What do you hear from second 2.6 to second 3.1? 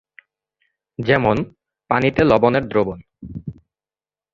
দ্রবণ।